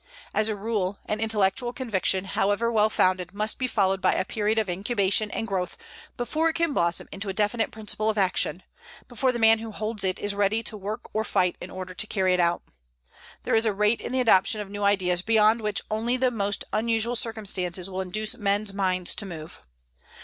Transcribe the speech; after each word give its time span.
As 0.33 0.49
a 0.49 0.55
rule, 0.55 0.97
an 1.05 1.19
intellectual 1.19 1.71
conviction, 1.73 2.25
however 2.25 2.71
well 2.71 2.89
founded, 2.89 3.35
must 3.35 3.59
be 3.59 3.67
followed 3.67 4.01
by 4.01 4.13
a 4.15 4.25
period 4.25 4.57
of 4.57 4.67
incubation 4.67 5.29
and 5.29 5.45
growth 5.47 5.77
before 6.17 6.49
it 6.49 6.55
can 6.55 6.73
blossom 6.73 7.07
into 7.11 7.29
a 7.29 7.33
definite 7.33 7.69
principle 7.69 8.09
of 8.09 8.17
action, 8.17 8.63
before 9.07 9.31
the 9.31 9.37
man 9.37 9.59
who 9.59 9.69
holds 9.71 10.03
it 10.03 10.17
is 10.17 10.33
ready 10.33 10.63
to 10.63 10.75
work 10.75 11.13
or 11.13 11.23
fight 11.23 11.55
in 11.61 11.69
order 11.69 11.93
to 11.93 12.07
carry 12.07 12.33
it 12.33 12.39
out. 12.39 12.63
There 13.43 13.53
is 13.53 13.67
a 13.67 13.73
rate 13.73 14.01
in 14.01 14.11
the 14.11 14.21
adoption 14.21 14.59
of 14.59 14.71
new 14.71 14.81
ideas 14.83 15.21
beyond 15.21 15.61
which 15.61 15.83
only 15.91 16.17
the 16.17 16.31
most 16.31 16.63
unusual 16.73 17.15
circumstances 17.15 17.87
will 17.87 18.01
induce 18.01 18.35
men's 18.35 18.73
minds 18.73 19.13
to 19.13 19.27
move. 19.27 19.61